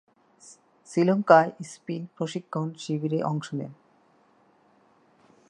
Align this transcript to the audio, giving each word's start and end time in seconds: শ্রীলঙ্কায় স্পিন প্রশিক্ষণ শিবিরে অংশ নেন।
শ্রীলঙ্কায় 0.89 1.51
স্পিন 1.63 2.03
প্রশিক্ষণ 2.17 2.67
শিবিরে 2.77 3.19
অংশ 3.23 3.47
নেন। 3.53 3.73